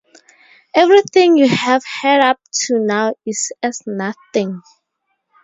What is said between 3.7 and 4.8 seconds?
nothing.